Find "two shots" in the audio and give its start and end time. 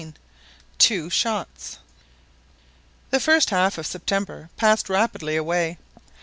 0.79-1.77